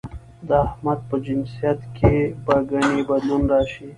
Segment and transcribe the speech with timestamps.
[0.47, 2.15] د احمد په جنسيت کې
[2.45, 3.85] به ګنې بدلون راشي؟